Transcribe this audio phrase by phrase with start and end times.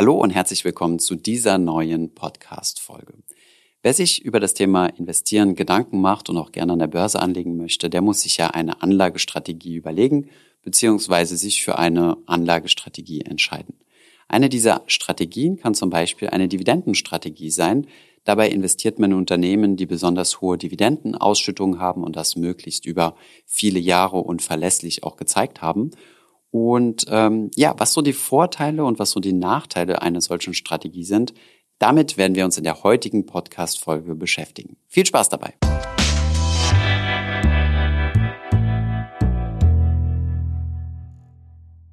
[0.00, 3.12] Hallo und herzlich willkommen zu dieser neuen Podcast-Folge.
[3.82, 7.58] Wer sich über das Thema Investieren Gedanken macht und auch gerne an der Börse anlegen
[7.58, 10.30] möchte, der muss sich ja eine Anlagestrategie überlegen
[10.62, 11.24] bzw.
[11.36, 13.74] sich für eine Anlagestrategie entscheiden.
[14.26, 17.86] Eine dieser Strategien kann zum Beispiel eine Dividendenstrategie sein.
[18.24, 23.78] Dabei investiert man in Unternehmen, die besonders hohe Dividendenausschüttungen haben und das möglichst über viele
[23.78, 25.90] Jahre und verlässlich auch gezeigt haben.
[26.50, 31.04] Und ähm, ja, was so die Vorteile und was so die Nachteile einer solchen Strategie
[31.04, 31.32] sind,
[31.78, 34.76] damit werden wir uns in der heutigen Podcast-Folge beschäftigen.
[34.88, 35.54] Viel Spaß dabei!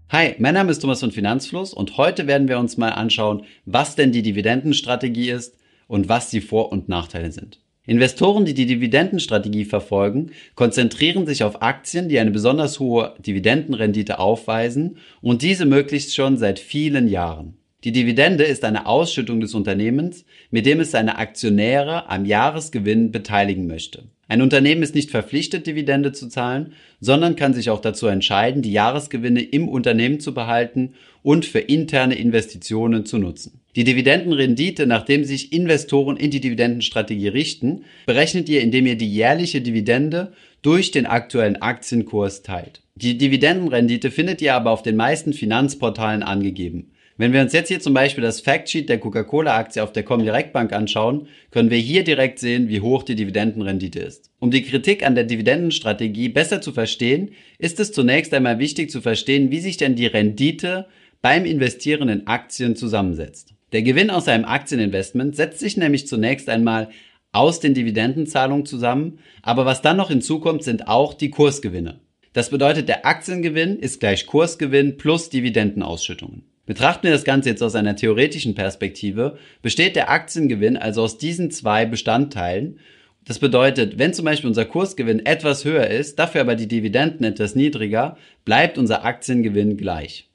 [0.10, 3.96] Hi, mein Name ist Thomas von Finanzfluss und heute werden wir uns mal anschauen, was
[3.96, 5.56] denn die Dividendenstrategie ist
[5.88, 7.60] und was die Vor- und Nachteile sind.
[7.88, 14.98] Investoren, die die Dividendenstrategie verfolgen, konzentrieren sich auf Aktien, die eine besonders hohe Dividendenrendite aufweisen
[15.22, 17.58] und diese möglichst schon seit vielen Jahren.
[17.86, 23.68] Die Dividende ist eine Ausschüttung des Unternehmens, mit dem es seine Aktionäre am Jahresgewinn beteiligen
[23.68, 24.04] möchte.
[24.30, 28.74] Ein Unternehmen ist nicht verpflichtet, Dividende zu zahlen, sondern kann sich auch dazu entscheiden, die
[28.74, 33.62] Jahresgewinne im Unternehmen zu behalten und für interne Investitionen zu nutzen.
[33.78, 39.62] Die Dividendenrendite, nachdem sich Investoren in die Dividendenstrategie richten, berechnet ihr, indem ihr die jährliche
[39.62, 42.82] Dividende durch den aktuellen Aktienkurs teilt.
[42.96, 46.92] Die Dividendenrendite findet ihr aber auf den meisten Finanzportalen angegeben.
[47.20, 50.72] Wenn wir uns jetzt hier zum Beispiel das Factsheet der Coca-Cola-Aktie auf der Comdirect Bank
[50.72, 54.30] anschauen, können wir hier direkt sehen, wie hoch die Dividendenrendite ist.
[54.38, 59.02] Um die Kritik an der Dividendenstrategie besser zu verstehen, ist es zunächst einmal wichtig zu
[59.02, 60.86] verstehen, wie sich denn die Rendite
[61.24, 63.56] beim Investieren in Aktien zusammensetzt.
[63.72, 66.90] Der Gewinn aus einem Aktieninvestment setzt sich nämlich zunächst einmal
[67.32, 72.00] aus den Dividendenzahlungen zusammen, aber was dann noch hinzukommt, sind auch die Kursgewinne.
[72.34, 76.44] Das bedeutet, der Aktiengewinn ist gleich Kursgewinn plus Dividendenausschüttungen.
[76.68, 81.50] Betrachten wir das Ganze jetzt aus einer theoretischen Perspektive, besteht der Aktiengewinn also aus diesen
[81.50, 82.80] zwei Bestandteilen.
[83.24, 87.56] Das bedeutet, wenn zum Beispiel unser Kursgewinn etwas höher ist, dafür aber die Dividenden etwas
[87.56, 90.30] niedriger, bleibt unser Aktiengewinn gleich.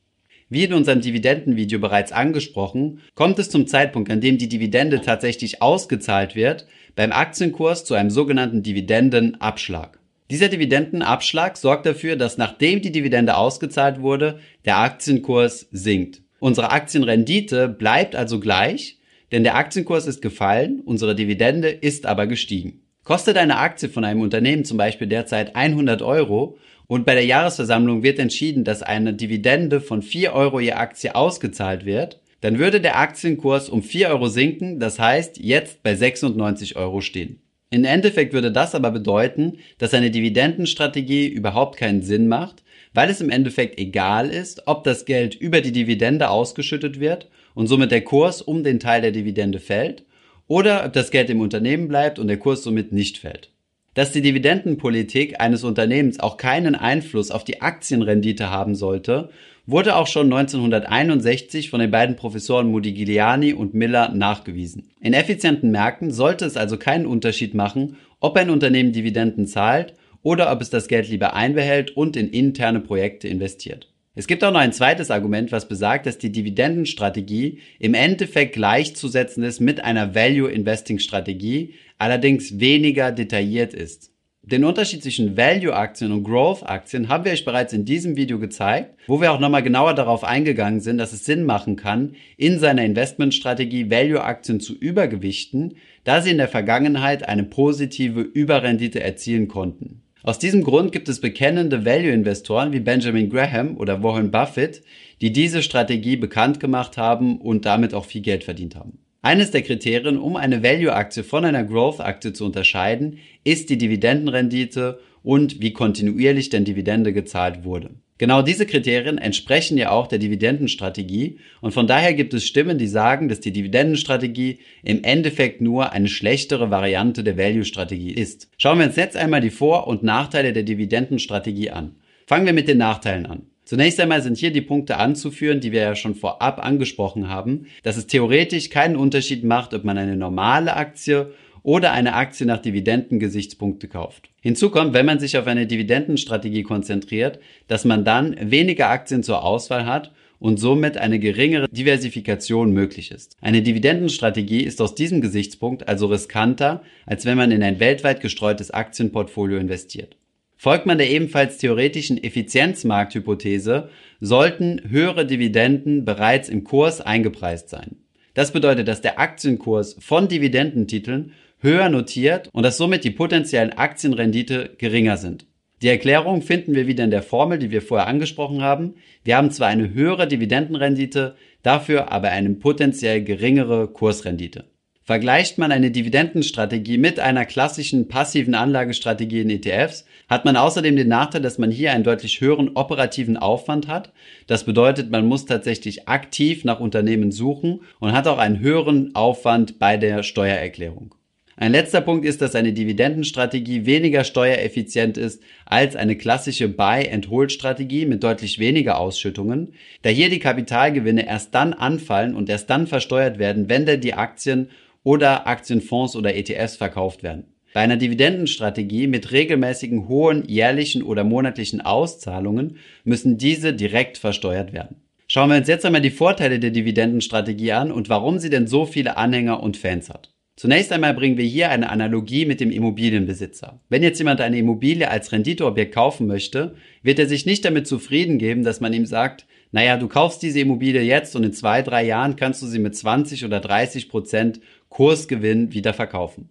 [0.49, 5.61] Wie in unserem Dividendenvideo bereits angesprochen, kommt es zum Zeitpunkt, an dem die Dividende tatsächlich
[5.61, 9.99] ausgezahlt wird, beim Aktienkurs zu einem sogenannten Dividendenabschlag.
[10.31, 16.23] Dieser Dividendenabschlag sorgt dafür, dass nachdem die Dividende ausgezahlt wurde, der Aktienkurs sinkt.
[16.43, 18.99] Unsere Aktienrendite bleibt also gleich,
[19.31, 22.81] denn der Aktienkurs ist gefallen, unsere Dividende ist aber gestiegen.
[23.05, 26.59] Kostet eine Aktie von einem Unternehmen zum Beispiel derzeit 100 Euro
[26.89, 31.85] und bei der Jahresversammlung wird entschieden, dass eine Dividende von 4 Euro je Aktie ausgezahlt
[31.85, 37.03] wird, dann würde der Aktienkurs um 4 Euro sinken, das heißt jetzt bei 96 Euro
[37.03, 37.41] stehen.
[37.71, 42.65] Im Endeffekt würde das aber bedeuten, dass eine Dividendenstrategie überhaupt keinen Sinn macht,
[42.95, 47.67] weil es im Endeffekt egal ist, ob das Geld über die Dividende ausgeschüttet wird und
[47.67, 50.05] somit der Kurs um den Teil der Dividende fällt
[50.49, 53.51] oder ob das Geld im Unternehmen bleibt und der Kurs somit nicht fällt.
[53.95, 59.29] Dass die Dividendenpolitik eines Unternehmens auch keinen Einfluss auf die Aktienrendite haben sollte
[59.67, 64.91] wurde auch schon 1961 von den beiden Professoren Modigliani und Miller nachgewiesen.
[65.01, 70.53] In effizienten Märkten sollte es also keinen Unterschied machen, ob ein Unternehmen Dividenden zahlt oder
[70.53, 73.89] ob es das Geld lieber einbehält und in interne Projekte investiert.
[74.15, 79.43] Es gibt auch noch ein zweites Argument, was besagt, dass die Dividendenstrategie im Endeffekt gleichzusetzen
[79.43, 84.13] ist mit einer Value Investing Strategie, allerdings weniger detailliert ist.
[84.45, 89.21] Den Unterschied zwischen Value-Aktien und Growth-Aktien haben wir euch bereits in diesem Video gezeigt, wo
[89.21, 93.89] wir auch nochmal genauer darauf eingegangen sind, dass es Sinn machen kann, in seiner Investmentstrategie
[93.89, 100.02] Value-Aktien zu übergewichten, da sie in der Vergangenheit eine positive Überrendite erzielen konnten.
[100.25, 104.83] Aus diesem Grund gibt es bekennende Value-Investoren wie Benjamin Graham oder Warren Buffett,
[105.21, 108.99] die diese Strategie bekannt gemacht haben und damit auch viel Geld verdient haben.
[109.23, 115.61] Eines der Kriterien, um eine Value-Aktie von einer Growth-Aktie zu unterscheiden, ist die Dividendenrendite und
[115.61, 117.91] wie kontinuierlich denn Dividende gezahlt wurde.
[118.23, 122.87] Genau diese Kriterien entsprechen ja auch der Dividendenstrategie und von daher gibt es Stimmen, die
[122.87, 128.49] sagen, dass die Dividendenstrategie im Endeffekt nur eine schlechtere Variante der Value-Strategie ist.
[128.59, 131.97] Schauen wir uns jetzt einmal die Vor- und Nachteile der Dividendenstrategie an.
[132.29, 133.47] Fangen wir mit den Nachteilen an.
[133.65, 137.97] Zunächst einmal sind hier die Punkte anzuführen, die wir ja schon vorab angesprochen haben, dass
[137.97, 141.33] es theoretisch keinen Unterschied macht, ob man eine normale Aktie
[141.63, 144.31] oder eine Aktie nach Dividendengesichtspunkte kauft.
[144.41, 147.39] Hinzu kommt, wenn man sich auf eine Dividendenstrategie konzentriert,
[147.69, 153.37] dass man dann weniger Aktien zur Auswahl hat und somit eine geringere Diversifikation möglich ist.
[153.41, 158.73] Eine Dividendenstrategie ist aus diesem Gesichtspunkt also riskanter, als wenn man in ein weltweit gestreutes
[158.73, 160.17] Aktienportfolio investiert.
[160.57, 163.89] Folgt man der ebenfalls theoretischen Effizienzmarkthypothese,
[164.21, 167.97] sollten höhere Dividenden bereits im Kurs eingepreist sein.
[168.35, 171.33] Das bedeutet, dass der Aktienkurs von Dividendentiteln
[171.63, 175.47] höher notiert und dass somit die potenziellen Aktienrendite geringer sind.
[175.83, 178.95] Die Erklärung finden wir wieder in der Formel, die wir vorher angesprochen haben.
[179.25, 184.67] Wir haben zwar eine höhere Dividendenrendite, dafür aber eine potenziell geringere Kursrendite.
[185.05, 191.09] Vergleicht man eine Dividendenstrategie mit einer klassischen passiven Anlagestrategie in ETFs, hat man außerdem den
[191.09, 194.13] Nachteil, dass man hier einen deutlich höheren operativen Aufwand hat.
[194.47, 199.81] Das bedeutet, man muss tatsächlich aktiv nach Unternehmen suchen und hat auch einen höheren Aufwand
[199.81, 201.17] bei der Steuererklärung.
[201.63, 208.25] Ein letzter Punkt ist, dass eine Dividendenstrategie weniger steuereffizient ist als eine klassische Buy-and-Hold-Strategie mit
[208.25, 209.73] deutlich weniger Ausschüttungen,
[210.03, 214.15] da hier die Kapitalgewinne erst dann anfallen und erst dann versteuert werden, wenn denn die
[214.15, 214.71] Aktien
[215.05, 217.45] oder Aktienfonds oder ETFs verkauft werden.
[217.75, 224.97] Bei einer Dividendenstrategie mit regelmäßigen hohen jährlichen oder monatlichen Auszahlungen müssen diese direkt versteuert werden.
[225.29, 228.85] Schauen wir uns jetzt einmal die Vorteile der Dividendenstrategie an und warum sie denn so
[228.85, 230.33] viele Anhänger und Fans hat.
[230.55, 233.81] Zunächst einmal bringen wir hier eine Analogie mit dem Immobilienbesitzer.
[233.89, 238.39] Wenn jetzt jemand eine Immobilie als Renditeobjekt kaufen möchte, wird er sich nicht damit zufrieden
[238.39, 242.05] geben, dass man ihm sagt, naja, du kaufst diese Immobilie jetzt und in zwei, drei
[242.05, 244.61] Jahren kannst du sie mit 20 oder 30 Prozent
[244.91, 246.51] Kursgewinn wieder verkaufen.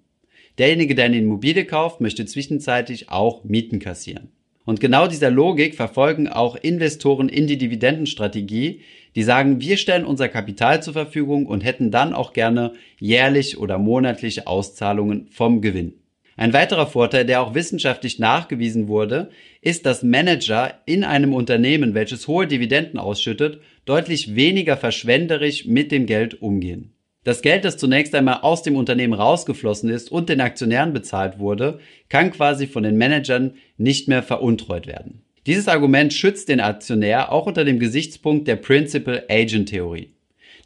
[0.58, 4.32] Derjenige, der eine Immobilie kauft, möchte zwischenzeitlich auch Mieten kassieren.
[4.72, 8.80] Und genau dieser Logik verfolgen auch Investoren in die Dividendenstrategie,
[9.18, 13.78] die sagen, wir stellen unser Kapital zur Verfügung und hätten dann auch gerne jährlich oder
[13.78, 15.96] monatliche Auszahlungen vom Gewinn.
[16.38, 19.30] Ein weiterer Vorteil, der auch wissenschaftlich nachgewiesen wurde,
[19.60, 26.06] ist, dass Manager in einem Unternehmen, welches hohe Dividenden ausschüttet, deutlich weniger verschwenderisch mit dem
[26.06, 26.94] Geld umgehen.
[27.24, 31.80] Das Geld, das zunächst einmal aus dem Unternehmen rausgeflossen ist und den Aktionären bezahlt wurde,
[32.10, 35.22] kann quasi von den Managern nicht mehr veruntreut werden.
[35.46, 40.10] Dieses Argument schützt den Aktionär auch unter dem Gesichtspunkt der Principal Agent Theorie.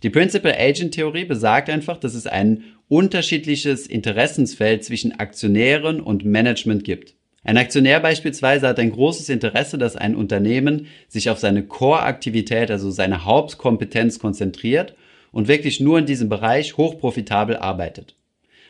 [0.02, 6.86] Die Principal Agent Theorie besagt einfach, dass es ein unterschiedliches Interessensfeld zwischen Aktionären und Management
[6.86, 7.16] gibt.
[7.44, 12.92] Ein Aktionär beispielsweise hat ein großes Interesse, dass ein Unternehmen sich auf seine Core-Aktivität, also
[12.92, 14.96] seine Hauptkompetenz konzentriert
[15.35, 18.15] und wirklich nur in diesem Bereich hochprofitabel arbeitet.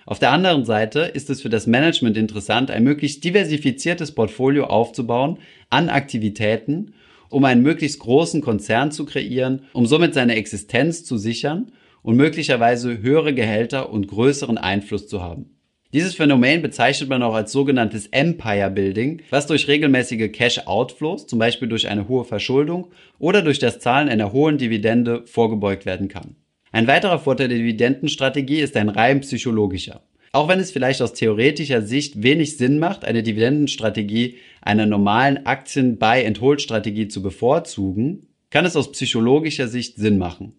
[0.07, 5.37] Auf der anderen Seite ist es für das Management interessant, ein möglichst diversifiziertes Portfolio aufzubauen
[5.69, 6.95] an Aktivitäten,
[7.29, 11.71] um einen möglichst großen Konzern zu kreieren, um somit seine Existenz zu sichern
[12.01, 15.51] und möglicherweise höhere Gehälter und größeren Einfluss zu haben.
[15.93, 21.67] Dieses Phänomen bezeichnet man auch als sogenanntes Empire Building, was durch regelmäßige Cash-Outflows, zum Beispiel
[21.67, 22.87] durch eine hohe Verschuldung
[23.19, 26.35] oder durch das Zahlen einer hohen Dividende vorgebeugt werden kann.
[26.75, 30.01] Ein weiterer Vorteil der Dividendenstrategie ist ein rein psychologischer.
[30.33, 37.07] Auch wenn es vielleicht aus theoretischer Sicht wenig Sinn macht, eine Dividendenstrategie einer normalen Aktien-Buy-and-Hold-Strategie
[37.07, 40.55] zu bevorzugen, kann es aus psychologischer Sicht Sinn machen.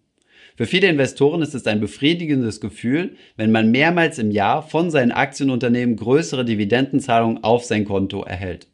[0.55, 5.11] Für viele Investoren ist es ein befriedigendes Gefühl, wenn man mehrmals im Jahr von seinen
[5.11, 8.65] Aktienunternehmen größere Dividendenzahlungen auf sein Konto erhält.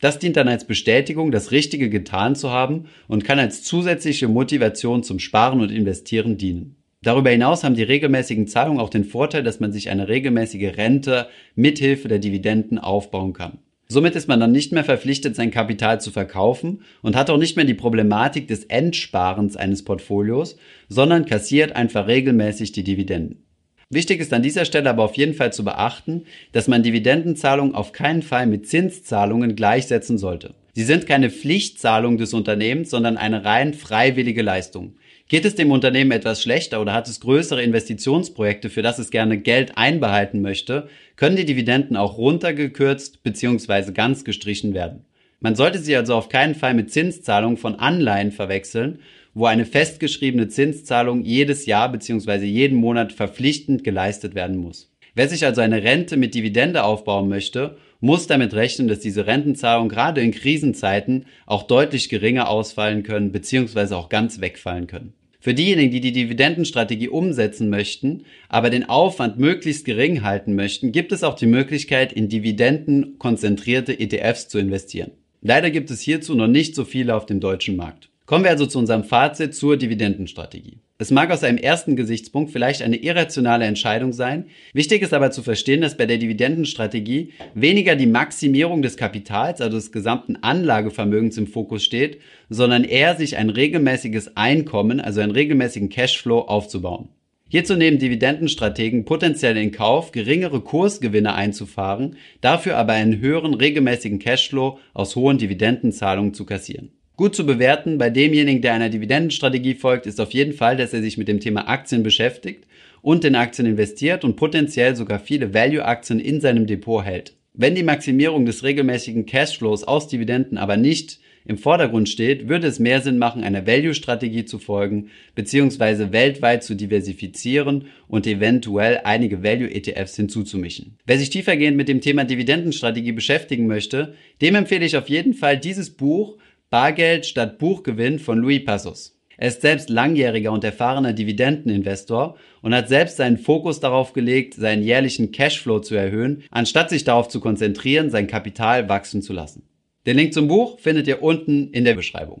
[0.00, 5.02] Das dient dann als Bestätigung, das Richtige getan zu haben und kann als zusätzliche Motivation
[5.02, 6.76] zum Sparen und Investieren dienen.
[7.02, 11.26] Darüber hinaus haben die regelmäßigen Zahlungen auch den Vorteil, dass man sich eine regelmäßige Rente
[11.56, 13.58] mithilfe der Dividenden aufbauen kann.
[13.88, 17.56] Somit ist man dann nicht mehr verpflichtet, sein Kapital zu verkaufen und hat auch nicht
[17.56, 20.56] mehr die Problematik des Endsparens eines Portfolios,
[20.88, 23.44] sondern kassiert einfach regelmäßig die Dividenden.
[23.90, 27.92] Wichtig ist an dieser Stelle aber auf jeden Fall zu beachten, dass man Dividendenzahlungen auf
[27.92, 30.54] keinen Fall mit Zinszahlungen gleichsetzen sollte.
[30.72, 34.94] Sie sind keine Pflichtzahlung des Unternehmens, sondern eine rein freiwillige Leistung.
[35.32, 39.38] Geht es dem Unternehmen etwas schlechter oder hat es größere Investitionsprojekte, für das es gerne
[39.38, 43.92] Geld einbehalten möchte, können die Dividenden auch runtergekürzt bzw.
[43.92, 45.06] ganz gestrichen werden.
[45.40, 48.98] Man sollte sie also auf keinen Fall mit Zinszahlungen von Anleihen verwechseln,
[49.32, 52.44] wo eine festgeschriebene Zinszahlung jedes Jahr bzw.
[52.44, 54.92] jeden Monat verpflichtend geleistet werden muss.
[55.14, 59.88] Wer sich also eine Rente mit Dividende aufbauen möchte, muss damit rechnen, dass diese Rentenzahlungen
[59.88, 63.94] gerade in Krisenzeiten auch deutlich geringer ausfallen können bzw.
[63.94, 65.14] auch ganz wegfallen können.
[65.42, 71.10] Für diejenigen, die die Dividendenstrategie umsetzen möchten, aber den Aufwand möglichst gering halten möchten, gibt
[71.10, 75.10] es auch die Möglichkeit, in Dividenden konzentrierte ETFs zu investieren.
[75.40, 78.08] Leider gibt es hierzu noch nicht so viele auf dem deutschen Markt.
[78.24, 80.78] Kommen wir also zu unserem Fazit zur Dividendenstrategie.
[81.02, 84.44] Es mag aus einem ersten Gesichtspunkt vielleicht eine irrationale Entscheidung sein.
[84.72, 89.78] Wichtig ist aber zu verstehen, dass bei der Dividendenstrategie weniger die Maximierung des Kapitals, also
[89.78, 95.88] des gesamten Anlagevermögens im Fokus steht, sondern eher sich ein regelmäßiges Einkommen, also einen regelmäßigen
[95.88, 97.08] Cashflow aufzubauen.
[97.48, 104.78] Hierzu nehmen Dividendenstrategen potenziell in Kauf, geringere Kursgewinne einzufahren, dafür aber einen höheren regelmäßigen Cashflow
[104.94, 106.92] aus hohen Dividendenzahlungen zu kassieren.
[107.16, 111.02] Gut zu bewerten bei demjenigen, der einer Dividendenstrategie folgt, ist auf jeden Fall, dass er
[111.02, 112.64] sich mit dem Thema Aktien beschäftigt
[113.02, 117.34] und in Aktien investiert und potenziell sogar viele Value-Aktien in seinem Depot hält.
[117.52, 122.78] Wenn die Maximierung des regelmäßigen Cashflows aus Dividenden aber nicht im Vordergrund steht, würde es
[122.78, 130.16] mehr Sinn machen, einer Value-Strategie zu folgen, beziehungsweise weltweit zu diversifizieren und eventuell einige Value-ETFs
[130.16, 130.96] hinzuzumischen.
[131.04, 135.58] Wer sich tiefergehend mit dem Thema Dividendenstrategie beschäftigen möchte, dem empfehle ich auf jeden Fall
[135.58, 136.38] dieses Buch
[136.72, 139.14] Bargeld statt Buchgewinn von Louis Passos.
[139.36, 144.82] Er ist selbst langjähriger und erfahrener Dividendeninvestor und hat selbst seinen Fokus darauf gelegt, seinen
[144.82, 149.64] jährlichen Cashflow zu erhöhen, anstatt sich darauf zu konzentrieren, sein Kapital wachsen zu lassen.
[150.06, 152.40] Den Link zum Buch findet ihr unten in der Beschreibung.